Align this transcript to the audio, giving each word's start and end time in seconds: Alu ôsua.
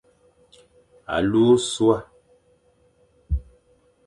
Alu 1.15 1.39
ôsua. 1.53 1.97